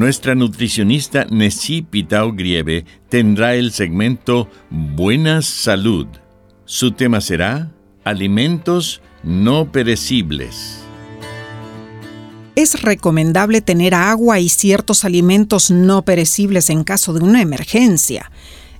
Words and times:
nuestra 0.00 0.34
nutricionista 0.34 1.26
Nessie 1.26 1.82
Pitao 1.82 2.32
Grieve 2.32 2.86
tendrá 3.10 3.54
el 3.54 3.70
segmento 3.70 4.48
Buena 4.70 5.42
Salud. 5.42 6.06
Su 6.64 6.92
tema 6.92 7.20
será 7.20 7.70
Alimentos 8.02 9.02
no 9.22 9.70
perecibles. 9.70 10.78
Es 12.56 12.80
recomendable 12.80 13.60
tener 13.60 13.94
agua 13.94 14.40
y 14.40 14.48
ciertos 14.48 15.04
alimentos 15.04 15.70
no 15.70 16.00
perecibles 16.00 16.70
en 16.70 16.82
caso 16.82 17.12
de 17.12 17.22
una 17.22 17.42
emergencia. 17.42 18.32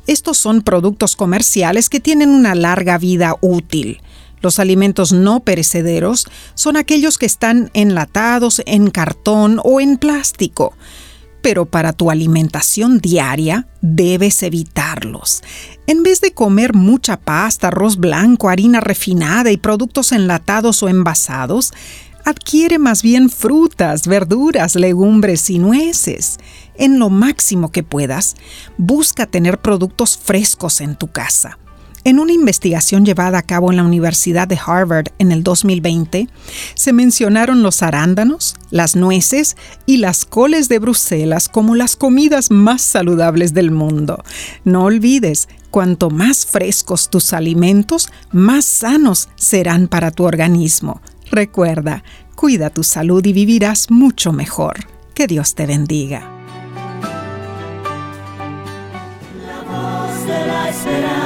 Estos 0.06 0.38
son 0.38 0.62
productos 0.62 1.16
comerciales 1.16 1.90
que 1.90 2.00
tienen 2.00 2.30
una 2.30 2.54
larga 2.54 2.96
vida 2.96 3.36
útil. 3.42 4.00
Los 4.40 4.58
alimentos 4.58 5.12
no 5.12 5.40
perecederos 5.40 6.26
son 6.54 6.78
aquellos 6.78 7.18
que 7.18 7.26
están 7.26 7.70
enlatados 7.74 8.62
en 8.64 8.88
cartón 8.88 9.60
o 9.62 9.82
en 9.82 9.98
plástico 9.98 10.72
pero 11.42 11.66
para 11.66 11.92
tu 11.92 12.10
alimentación 12.10 12.98
diaria 12.98 13.66
debes 13.80 14.42
evitarlos. 14.42 15.42
En 15.86 16.02
vez 16.02 16.20
de 16.20 16.32
comer 16.32 16.74
mucha 16.74 17.18
pasta, 17.18 17.68
arroz 17.68 17.96
blanco, 17.96 18.48
harina 18.48 18.80
refinada 18.80 19.50
y 19.50 19.56
productos 19.56 20.12
enlatados 20.12 20.82
o 20.82 20.88
envasados, 20.88 21.72
adquiere 22.24 22.78
más 22.78 23.02
bien 23.02 23.30
frutas, 23.30 24.06
verduras, 24.06 24.76
legumbres 24.76 25.50
y 25.50 25.58
nueces. 25.58 26.38
En 26.74 26.98
lo 26.98 27.10
máximo 27.10 27.72
que 27.72 27.82
puedas, 27.82 28.36
busca 28.78 29.26
tener 29.26 29.58
productos 29.58 30.18
frescos 30.18 30.80
en 30.80 30.96
tu 30.96 31.08
casa. 31.08 31.58
En 32.02 32.18
una 32.18 32.32
investigación 32.32 33.04
llevada 33.04 33.38
a 33.38 33.42
cabo 33.42 33.70
en 33.70 33.76
la 33.76 33.84
Universidad 33.84 34.48
de 34.48 34.58
Harvard 34.64 35.08
en 35.18 35.32
el 35.32 35.42
2020, 35.42 36.28
se 36.74 36.92
mencionaron 36.94 37.62
los 37.62 37.82
arándanos, 37.82 38.56
las 38.70 38.96
nueces 38.96 39.56
y 39.84 39.98
las 39.98 40.24
coles 40.24 40.70
de 40.70 40.78
Bruselas 40.78 41.50
como 41.50 41.74
las 41.74 41.96
comidas 41.96 42.50
más 42.50 42.80
saludables 42.80 43.52
del 43.52 43.70
mundo. 43.70 44.24
No 44.64 44.84
olvides, 44.84 45.48
cuanto 45.70 46.08
más 46.08 46.46
frescos 46.46 47.10
tus 47.10 47.34
alimentos, 47.34 48.10
más 48.32 48.64
sanos 48.64 49.28
serán 49.36 49.86
para 49.86 50.10
tu 50.10 50.24
organismo. 50.24 51.02
Recuerda, 51.30 52.02
cuida 52.34 52.70
tu 52.70 52.82
salud 52.82 53.24
y 53.26 53.34
vivirás 53.34 53.90
mucho 53.90 54.32
mejor. 54.32 54.86
Que 55.14 55.26
Dios 55.26 55.54
te 55.54 55.66
bendiga. 55.66 56.20
La 59.46 59.62
voz 59.64 60.26
de 60.26 60.46
la 60.46 61.19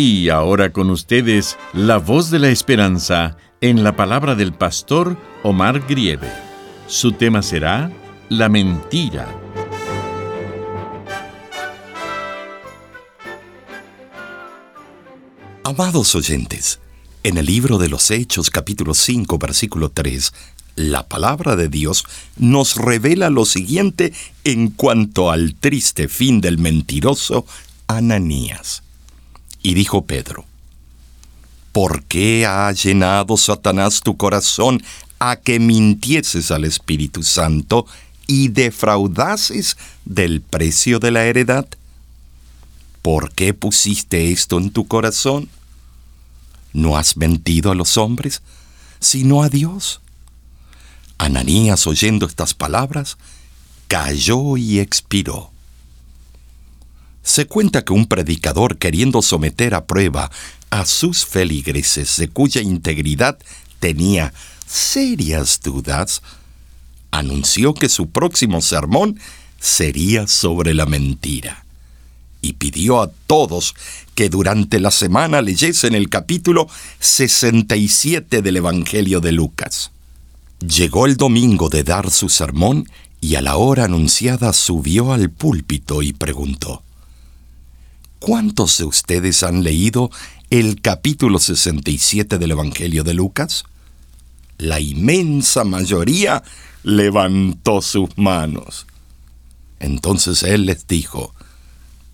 Y 0.00 0.28
ahora 0.28 0.72
con 0.72 0.90
ustedes, 0.90 1.58
la 1.72 1.96
voz 1.96 2.30
de 2.30 2.38
la 2.38 2.50
esperanza 2.50 3.36
en 3.60 3.82
la 3.82 3.96
palabra 3.96 4.36
del 4.36 4.52
pastor 4.52 5.16
Omar 5.42 5.88
Grieve. 5.88 6.30
Su 6.86 7.10
tema 7.10 7.42
será 7.42 7.90
La 8.28 8.48
mentira. 8.48 9.26
Amados 15.64 16.14
oyentes, 16.14 16.78
en 17.24 17.36
el 17.36 17.46
libro 17.46 17.76
de 17.78 17.88
los 17.88 18.12
Hechos 18.12 18.50
capítulo 18.50 18.94
5 18.94 19.36
versículo 19.36 19.90
3, 19.90 20.32
la 20.76 21.08
palabra 21.08 21.56
de 21.56 21.68
Dios 21.68 22.04
nos 22.36 22.76
revela 22.76 23.30
lo 23.30 23.44
siguiente 23.44 24.12
en 24.44 24.68
cuanto 24.68 25.32
al 25.32 25.56
triste 25.56 26.06
fin 26.06 26.40
del 26.40 26.58
mentiroso 26.58 27.44
Ananías. 27.88 28.84
Y 29.62 29.74
dijo 29.74 30.04
Pedro, 30.04 30.44
¿por 31.72 32.04
qué 32.04 32.46
ha 32.46 32.70
llenado 32.72 33.36
Satanás 33.36 34.00
tu 34.00 34.16
corazón 34.16 34.82
a 35.18 35.36
que 35.36 35.58
mintieses 35.58 36.50
al 36.50 36.64
Espíritu 36.64 37.22
Santo 37.22 37.86
y 38.26 38.48
defraudases 38.48 39.76
del 40.04 40.40
precio 40.40 40.98
de 40.98 41.10
la 41.10 41.24
heredad? 41.24 41.66
¿Por 43.02 43.32
qué 43.32 43.54
pusiste 43.54 44.32
esto 44.32 44.58
en 44.58 44.70
tu 44.70 44.86
corazón? 44.86 45.48
¿No 46.72 46.96
has 46.96 47.16
mentido 47.16 47.70
a 47.70 47.74
los 47.74 47.96
hombres, 47.96 48.42
sino 49.00 49.42
a 49.42 49.48
Dios? 49.48 50.00
Ananías, 51.16 51.86
oyendo 51.86 52.26
estas 52.26 52.54
palabras, 52.54 53.16
cayó 53.88 54.56
y 54.56 54.78
expiró. 54.78 55.50
Se 57.28 57.46
cuenta 57.46 57.84
que 57.84 57.92
un 57.92 58.06
predicador, 58.06 58.78
queriendo 58.78 59.20
someter 59.20 59.74
a 59.74 59.84
prueba 59.84 60.30
a 60.70 60.86
sus 60.86 61.26
feligreses 61.26 62.16
de 62.16 62.28
cuya 62.28 62.62
integridad 62.62 63.38
tenía 63.80 64.32
serias 64.66 65.60
dudas, 65.62 66.22
anunció 67.10 67.74
que 67.74 67.90
su 67.90 68.08
próximo 68.08 68.62
sermón 68.62 69.20
sería 69.60 70.26
sobre 70.26 70.72
la 70.72 70.86
mentira 70.86 71.66
y 72.40 72.54
pidió 72.54 73.02
a 73.02 73.10
todos 73.26 73.74
que 74.14 74.30
durante 74.30 74.80
la 74.80 74.90
semana 74.90 75.42
leyesen 75.42 75.94
el 75.94 76.08
capítulo 76.08 76.66
67 77.00 78.40
del 78.40 78.56
Evangelio 78.56 79.20
de 79.20 79.32
Lucas. 79.32 79.90
Llegó 80.60 81.04
el 81.04 81.18
domingo 81.18 81.68
de 81.68 81.84
dar 81.84 82.10
su 82.10 82.30
sermón 82.30 82.88
y 83.20 83.34
a 83.34 83.42
la 83.42 83.56
hora 83.56 83.84
anunciada 83.84 84.54
subió 84.54 85.12
al 85.12 85.28
púlpito 85.28 86.00
y 86.00 86.14
preguntó, 86.14 86.84
¿Cuántos 88.18 88.78
de 88.78 88.84
ustedes 88.84 89.44
han 89.44 89.62
leído 89.62 90.10
el 90.50 90.80
capítulo 90.80 91.38
67 91.38 92.38
del 92.38 92.50
Evangelio 92.50 93.04
de 93.04 93.14
Lucas? 93.14 93.64
La 94.58 94.80
inmensa 94.80 95.62
mayoría 95.62 96.42
levantó 96.82 97.80
sus 97.80 98.18
manos. 98.18 98.86
Entonces 99.78 100.42
él 100.42 100.66
les 100.66 100.88
dijo, 100.88 101.32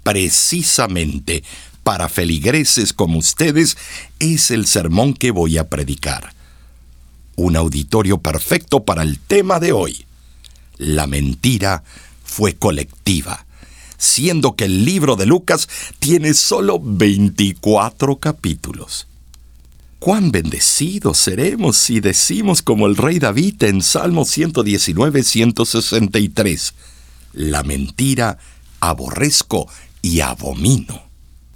precisamente 0.02 1.42
para 1.82 2.10
feligreses 2.10 2.92
como 2.92 3.18
ustedes 3.18 3.78
es 4.18 4.50
el 4.50 4.66
sermón 4.66 5.14
que 5.14 5.30
voy 5.30 5.56
a 5.56 5.70
predicar. 5.70 6.34
Un 7.34 7.56
auditorio 7.56 8.18
perfecto 8.18 8.84
para 8.84 9.02
el 9.02 9.18
tema 9.18 9.58
de 9.58 9.72
hoy. 9.72 10.04
La 10.76 11.06
mentira 11.06 11.82
fue 12.22 12.54
colectiva, 12.56 13.46
siendo 13.96 14.56
que 14.56 14.64
el 14.64 14.84
libro 14.84 15.14
de 15.16 15.24
Lucas 15.26 15.68
tiene 15.98 16.34
solo 16.34 16.80
24 16.82 18.16
capítulos. 18.16 19.06
Cuán 19.98 20.32
bendecidos 20.32 21.16
seremos 21.16 21.78
si 21.78 22.00
decimos 22.00 22.60
como 22.60 22.86
el 22.86 22.96
rey 22.96 23.18
David 23.18 23.62
en 23.62 23.80
Salmo 23.80 24.26
119-163, 24.26 26.74
la 27.32 27.62
mentira 27.62 28.36
aborrezco 28.80 29.66
y 30.02 30.20
abomino. 30.20 31.04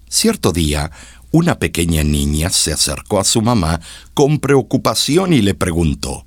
Cierto 0.08 0.52
día, 0.52 0.90
una 1.30 1.58
pequeña 1.58 2.02
niña 2.02 2.48
se 2.48 2.72
acercó 2.72 3.20
a 3.20 3.24
su 3.24 3.42
mamá 3.42 3.80
con 4.14 4.38
preocupación 4.38 5.34
y 5.34 5.42
le 5.42 5.54
preguntó, 5.54 6.24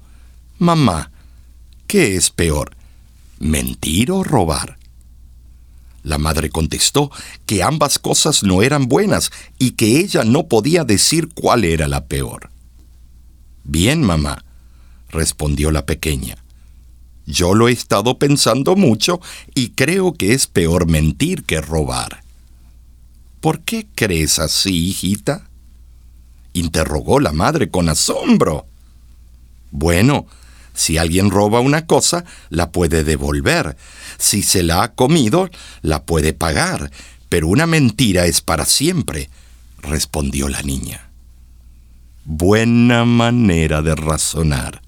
Mamá, 0.59 1.11
¿qué 1.87 2.15
es 2.15 2.29
peor, 2.29 2.75
mentir 3.39 4.11
o 4.11 4.23
robar? 4.23 4.77
La 6.03 6.17
madre 6.17 6.49
contestó 6.49 7.11
que 7.45 7.63
ambas 7.63 7.99
cosas 7.99 8.43
no 8.43 8.63
eran 8.63 8.87
buenas 8.87 9.31
y 9.59 9.71
que 9.71 9.99
ella 9.99 10.23
no 10.23 10.47
podía 10.47 10.83
decir 10.83 11.29
cuál 11.33 11.63
era 11.63 11.87
la 11.87 12.05
peor. 12.05 12.49
Bien, 13.63 14.01
mamá, 14.01 14.43
respondió 15.09 15.71
la 15.71 15.85
pequeña. 15.85 16.37
Yo 17.25 17.53
lo 17.53 17.69
he 17.69 17.71
estado 17.71 18.17
pensando 18.17 18.75
mucho 18.75 19.21
y 19.53 19.69
creo 19.69 20.13
que 20.13 20.33
es 20.33 20.47
peor 20.47 20.87
mentir 20.87 21.43
que 21.43 21.61
robar. 21.61 22.23
¿Por 23.39 23.61
qué 23.61 23.87
crees 23.95 24.39
así, 24.39 24.89
hijita? 24.89 25.47
interrogó 26.53 27.19
la 27.19 27.31
madre 27.31 27.69
con 27.69 27.87
asombro. 27.89 28.65
Bueno, 29.71 30.25
si 30.73 30.97
alguien 30.97 31.29
roba 31.29 31.59
una 31.59 31.85
cosa, 31.85 32.25
la 32.49 32.71
puede 32.71 33.03
devolver. 33.03 33.75
Si 34.17 34.43
se 34.43 34.63
la 34.63 34.83
ha 34.83 34.93
comido, 34.93 35.49
la 35.81 36.03
puede 36.03 36.33
pagar. 36.33 36.91
Pero 37.29 37.47
una 37.47 37.65
mentira 37.65 38.25
es 38.25 38.41
para 38.41 38.65
siempre, 38.65 39.29
respondió 39.81 40.49
la 40.49 40.61
niña. 40.61 41.09
Buena 42.25 43.05
manera 43.05 43.81
de 43.81 43.95
razonar. 43.95 44.81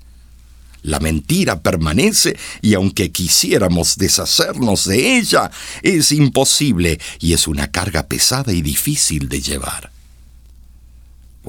La 0.82 1.00
mentira 1.00 1.62
permanece 1.62 2.38
y 2.62 2.74
aunque 2.74 3.12
quisiéramos 3.12 3.98
deshacernos 3.98 4.86
de 4.86 5.18
ella, 5.18 5.50
es 5.82 6.12
imposible 6.12 7.00
y 7.20 7.32
es 7.32 7.48
una 7.48 7.72
carga 7.72 8.08
pesada 8.08 8.52
y 8.52 8.62
difícil 8.62 9.30
de 9.30 9.42
llevar. 9.42 9.93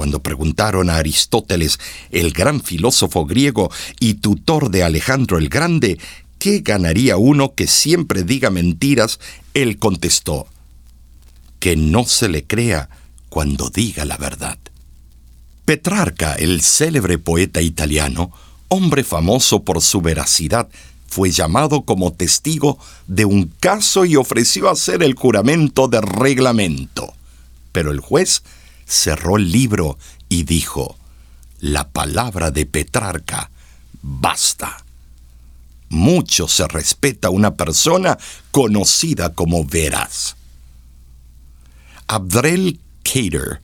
Cuando 0.05 0.23
preguntaron 0.23 0.91
a 0.91 0.97
Aristóteles, 0.97 1.81
el 2.11 2.33
gran 2.33 2.61
filósofo 2.61 3.25
griego 3.25 3.71
y 4.01 4.13
tutor 4.13 4.71
de 4.71 4.83
Alejandro 4.83 5.39
el 5.39 5.49
Grande, 5.49 5.99
¿qué 6.39 6.59
ganaría 6.59 7.17
uno 7.17 7.55
que 7.55 7.67
siempre 7.67 8.23
diga 8.23 8.51
mentiras? 8.51 9.19
Él 9.55 9.79
contestó, 9.79 10.47
que 11.59 11.77
no 11.77 12.05
se 12.05 12.29
le 12.29 12.45
crea 12.45 12.91
cuando 13.31 13.71
diga 13.71 14.05
la 14.05 14.19
verdad. 14.19 14.59
Petrarca, 15.65 16.35
el 16.35 16.61
célebre 16.61 17.17
poeta 17.17 17.63
italiano, 17.63 18.31
hombre 18.69 19.05
famoso 19.05 19.63
por 19.63 19.81
su 19.81 20.03
veracidad, 20.03 20.69
fue 21.07 21.31
llamado 21.31 21.87
como 21.87 22.13
testigo 22.13 22.79
de 23.07 23.25
un 23.25 23.45
caso 23.59 24.05
y 24.05 24.17
ofreció 24.17 24.69
hacer 24.69 25.03
el 25.03 25.15
juramento 25.15 25.89
de 25.89 26.03
reglamento. 26.03 27.15
Pero 27.73 27.91
el 27.91 28.01
juez 28.01 28.43
cerró 28.87 29.37
el 29.37 29.51
libro 29.51 29.99
y 30.29 30.45
dijo, 30.45 30.97
la 31.61 31.89
palabra 31.89 32.51
de 32.51 32.67
Petrarca 32.67 33.51
basta. 34.03 34.85
Mucho 35.89 36.49
se 36.49 36.67
respeta 36.67 37.29
a 37.29 37.31
una 37.31 37.55
persona 37.55 38.19
conocida 38.51 39.33
como 39.33 39.65
veraz. 39.65 40.37
Abdrel 42.07 42.81
Cater, 43.03 43.63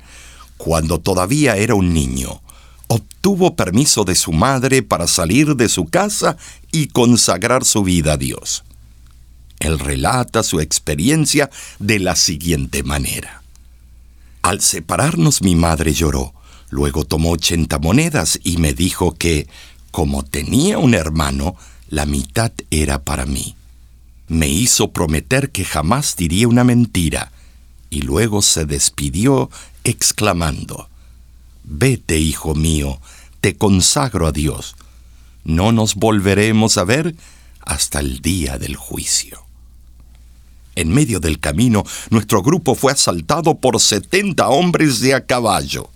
cuando 0.56 1.00
todavía 1.00 1.56
era 1.56 1.74
un 1.74 1.92
niño, 1.92 2.40
obtuvo 2.86 3.54
permiso 3.56 4.04
de 4.04 4.14
su 4.14 4.32
madre 4.32 4.82
para 4.82 5.06
salir 5.06 5.56
de 5.56 5.68
su 5.68 5.86
casa 5.86 6.36
y 6.72 6.88
consagrar 6.88 7.64
su 7.64 7.82
vida 7.82 8.14
a 8.14 8.16
Dios. 8.16 8.64
Él 9.58 9.78
relata 9.78 10.42
su 10.42 10.60
experiencia 10.60 11.50
de 11.78 11.98
la 11.98 12.16
siguiente 12.16 12.82
manera. 12.82 13.39
Al 14.42 14.60
separarnos 14.60 15.42
mi 15.42 15.54
madre 15.54 15.92
lloró, 15.92 16.34
luego 16.70 17.04
tomó 17.04 17.32
ochenta 17.32 17.78
monedas 17.78 18.40
y 18.42 18.56
me 18.56 18.72
dijo 18.72 19.14
que, 19.14 19.48
como 19.90 20.24
tenía 20.24 20.78
un 20.78 20.94
hermano, 20.94 21.56
la 21.88 22.06
mitad 22.06 22.52
era 22.70 23.02
para 23.04 23.26
mí. 23.26 23.56
Me 24.28 24.48
hizo 24.48 24.92
prometer 24.92 25.50
que 25.50 25.64
jamás 25.64 26.16
diría 26.16 26.48
una 26.48 26.64
mentira, 26.64 27.32
y 27.90 28.02
luego 28.02 28.40
se 28.40 28.64
despidió 28.64 29.50
exclamando, 29.84 30.88
Vete, 31.64 32.18
hijo 32.18 32.54
mío, 32.54 33.00
te 33.40 33.56
consagro 33.56 34.26
a 34.26 34.32
Dios. 34.32 34.76
No 35.44 35.72
nos 35.72 35.94
volveremos 35.94 36.78
a 36.78 36.84
ver 36.84 37.14
hasta 37.60 38.00
el 38.00 38.20
día 38.20 38.58
del 38.58 38.76
juicio. 38.76 39.42
En 40.76 40.92
medio 40.92 41.20
del 41.20 41.40
camino, 41.40 41.84
nuestro 42.10 42.42
grupo 42.42 42.74
fue 42.74 42.92
asaltado 42.92 43.56
por 43.56 43.80
setenta 43.80 44.48
hombres 44.48 45.00
de 45.00 45.14
a 45.14 45.26
caballo. 45.26 45.90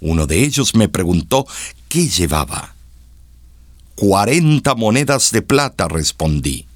Uno 0.00 0.26
de 0.26 0.44
ellos 0.44 0.74
me 0.74 0.88
preguntó 0.88 1.46
qué 1.88 2.08
llevaba. 2.08 2.74
Cuarenta 3.94 4.74
monedas 4.74 5.30
de 5.30 5.42
plata, 5.42 5.88
respondí. 5.88 6.66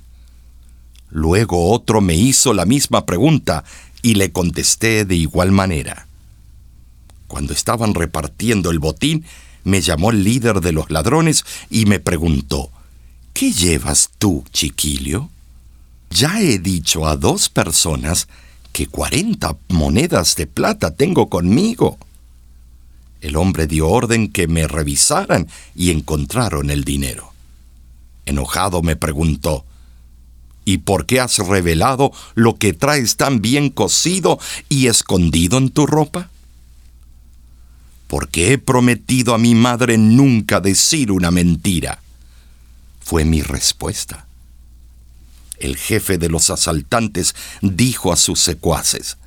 Luego 1.11 1.71
otro 1.71 2.01
me 2.01 2.15
hizo 2.15 2.55
la 2.55 2.65
misma 2.65 3.05
pregunta 3.05 3.65
y 4.03 4.15
le 4.15 4.33
contesté 4.33 5.05
de 5.05 5.17
igual 5.17 5.53
manera. 5.53 6.07
Cuando 7.27 7.53
estaban 7.53 7.95
repartiendo 7.95 8.71
el 8.71 8.79
botín, 8.79 9.25
me 9.65 9.81
llamó 9.81 10.11
el 10.11 10.25
líder 10.25 10.61
de 10.61 10.73
los 10.73 10.91
ladrones 10.91 11.45
y 11.69 11.87
me 11.87 12.01
preguntó, 12.01 12.71
¿Qué 13.33 13.53
llevas 13.53 14.11
tú, 14.19 14.45
chiquillo? 14.53 15.29
Ya 16.11 16.41
he 16.41 16.59
dicho 16.59 17.07
a 17.07 17.17
dos 17.17 17.49
personas 17.49 18.29
que 18.73 18.87
cuarenta 18.87 19.57
monedas 19.69 20.37
de 20.37 20.47
plata 20.47 20.95
tengo 20.95 21.29
conmigo. 21.29 21.99
El 23.21 23.37
hombre 23.37 23.67
dio 23.67 23.89
orden 23.89 24.29
que 24.29 24.47
me 24.47 24.67
revisaran 24.67 25.49
y 25.75 25.91
encontraron 25.91 26.71
el 26.71 26.85
dinero. 26.85 27.33
Enojado 28.27 28.83
me 28.83 28.97
preguntó, 28.97 29.65
¿Y 30.65 30.79
por 30.79 31.07
qué 31.07 31.21
has 31.21 31.39
revelado 31.39 32.13
lo 32.35 32.57
que 32.57 32.73
traes 32.73 33.17
tan 33.17 33.41
bien 33.41 33.71
cosido 33.71 34.39
y 34.69 34.87
escondido 34.87 35.59
en 35.59 35.71
tu 35.71 35.87
ropa? 35.87 36.31
porque 38.11 38.53
he 38.53 38.59
prometido 38.59 39.35
a 39.35 39.39
mi 39.39 39.55
madre 39.55 39.97
nunca 39.97 40.61
decir 40.61 41.13
una 41.13 41.31
mentira. 41.31 42.01
Fue 42.99 43.25
mi 43.25 43.41
respuesta. 43.41 44.27
El 45.61 45.77
jefe 45.77 46.19
de 46.19 46.29
los 46.29 46.51
asaltantes 46.51 47.35
dijo 47.61 48.13
a 48.13 48.17
sus 48.17 48.41
secuaces, 48.41 49.19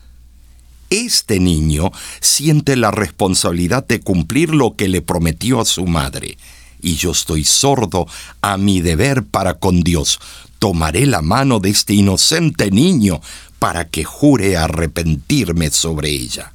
Este 0.89 1.39
niño 1.39 1.91
siente 2.19 2.75
la 2.75 2.91
responsabilidad 2.91 3.87
de 3.87 4.01
cumplir 4.01 4.49
lo 4.53 4.75
que 4.75 4.87
le 4.87 5.01
prometió 5.01 5.61
a 5.61 5.65
su 5.65 5.85
madre, 5.85 6.37
y 6.81 6.95
yo 6.95 7.11
estoy 7.11 7.45
sordo 7.45 8.07
a 8.41 8.57
mi 8.57 8.81
deber 8.81 9.23
para 9.23 9.53
con 9.53 9.81
Dios. 9.81 10.19
Tomaré 10.59 11.05
la 11.05 11.21
mano 11.21 11.59
de 11.59 11.69
este 11.69 11.93
inocente 11.93 12.71
niño 12.71 13.21
para 13.59 13.87
que 13.87 14.03
jure 14.03 14.57
arrepentirme 14.57 15.69
sobre 15.69 16.09
ella. 16.09 16.53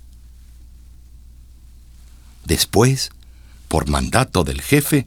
Después, 2.44 3.10
por 3.68 3.88
mandato 3.88 4.42
del 4.44 4.60
jefe, 4.60 5.06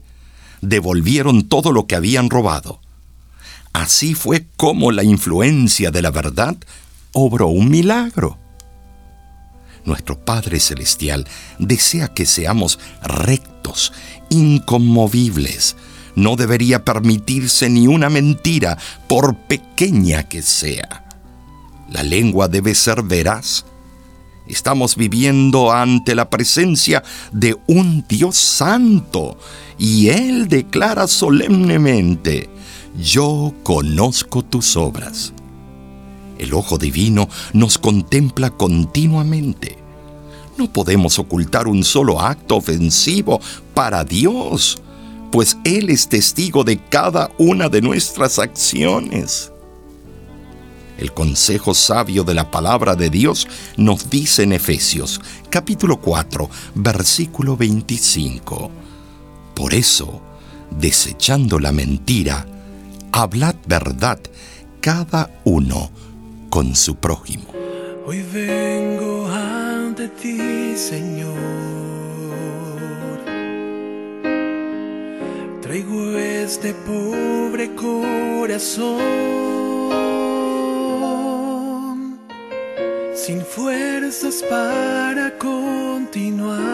devolvieron 0.62 1.48
todo 1.48 1.72
lo 1.72 1.88
que 1.88 1.96
habían 1.96 2.30
robado. 2.30 2.80
Así 3.74 4.14
fue 4.14 4.46
como 4.58 4.92
la 4.92 5.04
influencia 5.04 5.92
de 5.92 6.02
la 6.02 6.12
verdad 6.12 6.58
obró 7.14 7.48
un 7.48 7.70
milagro. 7.70 8.38
Nuestro 9.86 10.20
Padre 10.20 10.60
Celestial 10.60 11.28
desea 11.58 12.10
que 12.10 12.26
seamos 12.26 12.80
rectos, 13.02 13.94
inconmovibles. 14.30 15.76
No 16.16 16.36
debería 16.36 16.84
permitirse 16.84 17.70
ni 17.70 17.88
una 17.88 18.10
mentira, 18.10 18.78
por 19.08 19.36
pequeña 19.36 20.24
que 20.24 20.42
sea. 20.42 21.06
La 21.90 22.04
lengua 22.04 22.48
debe 22.48 22.76
ser 22.76 23.02
veraz, 23.02 23.66
Estamos 24.48 24.98
viviendo 24.98 25.72
ante 25.72 26.14
la 26.14 26.30
presencia 26.30 27.04
de 27.32 27.58
un 27.68 28.04
Dios 28.10 28.36
santo 28.36 29.38
y 29.78 30.10
Él 30.10 30.50
declara 30.50 31.08
solemnemente, 31.08 32.50
yo 33.00 33.54
conozco 33.64 34.44
tus 34.44 34.76
obras. 34.76 35.34
El 36.38 36.54
ojo 36.54 36.78
divino 36.78 37.30
nos 37.54 37.78
contempla 37.78 38.50
continuamente. 38.50 39.78
No 40.58 40.72
podemos 40.72 41.20
ocultar 41.20 41.68
un 41.68 41.84
solo 41.84 42.20
acto 42.20 42.56
ofensivo 42.56 43.40
para 43.74 44.04
Dios, 44.04 44.82
pues 45.32 45.58
Él 45.64 45.90
es 45.90 46.10
testigo 46.10 46.64
de 46.64 46.78
cada 46.78 47.32
una 47.38 47.70
de 47.70 47.82
nuestras 47.82 48.40
acciones. 48.40 49.52
El 50.98 51.14
consejo 51.14 51.74
sabio 51.74 52.24
de 52.24 52.36
la 52.36 52.52
palabra 52.52 52.96
de 52.96 53.10
Dios 53.10 53.48
nos 53.76 54.10
dice 54.10 54.44
en 54.44 54.54
Efesios 54.54 55.20
capítulo 55.50 55.98
4, 55.98 56.50
versículo 56.76 57.58
25. 57.58 58.70
Por 59.56 59.74
eso, 59.74 60.22
desechando 60.80 61.60
la 61.60 61.72
mentira, 61.72 62.46
hablad 63.12 63.56
verdad 63.68 64.20
cada 64.80 65.30
uno 65.44 65.92
con 66.50 66.76
su 66.76 66.96
prójimo. 66.96 67.46
Hoy 68.06 68.24
vengo 68.34 69.28
ante 69.30 70.08
ti, 70.10 70.76
Señor. 70.76 71.38
Traigo 75.62 76.18
este 76.18 76.74
pobre 76.74 77.74
corazón 77.76 79.02
sin 83.14 83.42
fuerzas 83.46 84.44
para 84.50 85.38
continuar, 85.38 86.66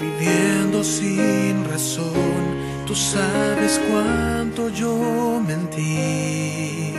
viviendo 0.00 0.82
sin 0.82 1.64
razón. 1.70 2.75
Tú 2.86 2.94
sabes 2.94 3.80
cuánto 3.90 4.68
yo 4.68 5.42
mentí. 5.44 6.94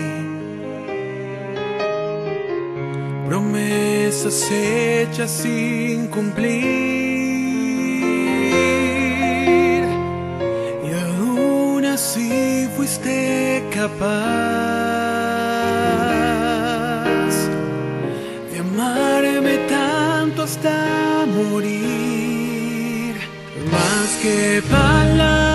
Promesas 3.25 4.51
hechas 4.51 5.31
sin 5.31 6.07
cumplir. 6.07 6.57
Y 10.83 10.91
aún 11.05 11.85
así 11.85 12.67
fuiste 12.75 13.63
capaz 13.73 14.07
de 18.51 18.59
amarme 18.59 19.57
tanto 19.69 20.43
hasta 20.43 21.25
morir. 21.33 23.15
Más 23.71 24.09
que 24.21 24.61
palabras. 24.69 25.46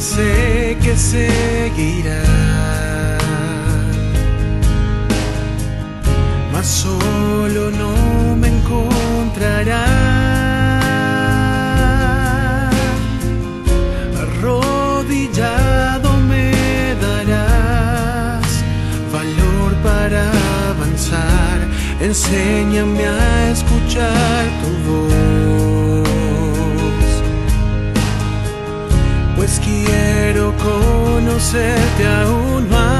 Sé 0.00 0.78
que 0.82 0.96
seguirán 0.96 2.40
mas 6.60 6.66
solo 6.66 7.70
no 7.70 8.36
me 8.36 8.48
encontrará. 8.48 9.86
Arrodillado 14.20 16.10
me 16.28 16.52
darás 17.00 18.50
valor 19.10 19.72
para 19.82 20.22
avanzar. 20.68 21.58
Enséñame 22.02 23.06
a 23.06 23.50
escuchar 23.52 24.44
tu 24.60 24.70
voz 24.86 25.49
quiero 29.90 30.54
conocerte 30.56 32.06
aún 32.06 32.68
más. 32.70 32.99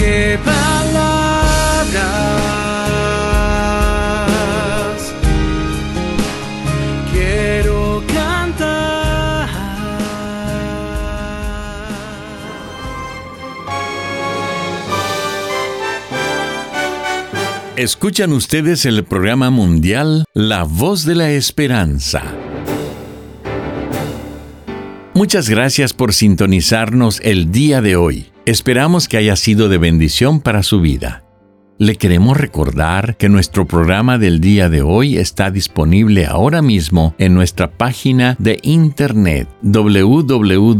Que 0.00 0.38
palabras 0.42 1.92
quiero 7.12 8.02
cantar 8.12 9.48
Escuchan 17.76 18.32
ustedes 18.32 18.86
el 18.86 19.04
programa 19.04 19.50
mundial 19.50 20.24
La 20.32 20.64
Voz 20.64 21.04
de 21.04 21.14
la 21.14 21.30
Esperanza. 21.30 22.22
Muchas 25.14 25.50
gracias 25.50 25.92
por 25.92 26.14
sintonizarnos 26.14 27.20
el 27.22 27.52
día 27.52 27.82
de 27.82 27.96
hoy. 27.96 28.29
Esperamos 28.46 29.06
que 29.06 29.18
haya 29.18 29.36
sido 29.36 29.68
de 29.68 29.78
bendición 29.78 30.40
para 30.40 30.62
su 30.62 30.80
vida. 30.80 31.24
Le 31.78 31.96
queremos 31.96 32.36
recordar 32.36 33.16
que 33.16 33.28
nuestro 33.30 33.66
programa 33.66 34.18
del 34.18 34.40
día 34.40 34.68
de 34.68 34.82
hoy 34.82 35.16
está 35.16 35.50
disponible 35.50 36.26
ahora 36.26 36.60
mismo 36.60 37.14
en 37.16 37.34
nuestra 37.34 37.70
página 37.70 38.36
de 38.38 38.58
internet 38.62 39.48
www.lavoz.org, 39.62 40.78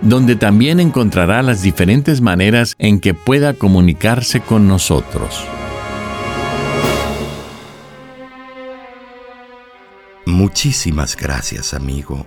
donde 0.00 0.36
también 0.36 0.80
encontrará 0.80 1.42
las 1.42 1.62
diferentes 1.62 2.22
maneras 2.22 2.74
en 2.78 3.00
que 3.00 3.12
pueda 3.12 3.52
comunicarse 3.52 4.40
con 4.40 4.66
nosotros. 4.66 5.44
Muchísimas 10.24 11.16
gracias, 11.16 11.74
amigo, 11.74 12.26